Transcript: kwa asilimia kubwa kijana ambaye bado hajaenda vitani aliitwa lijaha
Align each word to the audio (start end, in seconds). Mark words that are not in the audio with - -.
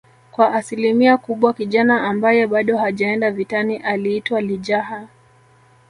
kwa 0.31 0.53
asilimia 0.53 1.17
kubwa 1.17 1.53
kijana 1.53 2.03
ambaye 2.03 2.47
bado 2.47 2.77
hajaenda 2.77 3.31
vitani 3.31 3.77
aliitwa 3.77 4.41
lijaha 4.41 5.07